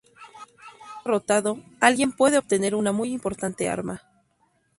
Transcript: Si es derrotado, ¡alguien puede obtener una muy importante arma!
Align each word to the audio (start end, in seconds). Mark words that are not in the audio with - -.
Si 0.03 0.09
es 0.09 1.03
derrotado, 1.05 1.59
¡alguien 1.79 2.11
puede 2.11 2.39
obtener 2.39 2.73
una 2.73 2.91
muy 2.91 3.13
importante 3.13 3.69
arma! 3.69 4.01